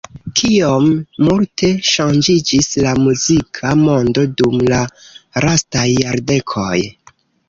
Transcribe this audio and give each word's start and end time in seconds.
Kiom 0.39 0.85
multe 1.25 1.67
ŝanĝiĝis 1.89 2.69
la 2.85 2.93
muzika 3.07 3.73
mondo 3.81 4.23
dum 4.41 4.55
la 4.73 4.79
lastaj 5.47 5.85
jardekoj! 5.91 6.75